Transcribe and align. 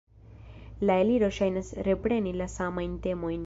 La 0.89 0.95
Eliro 1.03 1.29
ŝajnas 1.37 1.71
repreni 1.91 2.35
la 2.41 2.51
samajn 2.59 3.01
temojn. 3.07 3.39